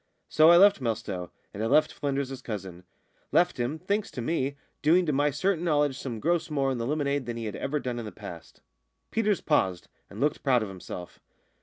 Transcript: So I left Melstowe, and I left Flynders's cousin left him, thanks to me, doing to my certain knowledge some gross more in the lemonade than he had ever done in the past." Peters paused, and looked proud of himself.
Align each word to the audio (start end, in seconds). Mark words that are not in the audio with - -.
So 0.27 0.49
I 0.49 0.57
left 0.57 0.81
Melstowe, 0.81 1.29
and 1.53 1.61
I 1.63 1.67
left 1.67 1.93
Flynders's 1.93 2.41
cousin 2.41 2.85
left 3.31 3.57
him, 3.59 3.77
thanks 3.77 4.09
to 4.09 4.21
me, 4.23 4.57
doing 4.81 5.05
to 5.05 5.13
my 5.13 5.29
certain 5.29 5.63
knowledge 5.63 5.95
some 5.99 6.19
gross 6.19 6.49
more 6.49 6.71
in 6.71 6.79
the 6.79 6.87
lemonade 6.87 7.27
than 7.27 7.37
he 7.37 7.45
had 7.45 7.55
ever 7.55 7.79
done 7.79 7.99
in 7.99 8.05
the 8.05 8.11
past." 8.11 8.61
Peters 9.11 9.41
paused, 9.41 9.89
and 10.09 10.19
looked 10.19 10.41
proud 10.41 10.63
of 10.63 10.69
himself. 10.69 11.19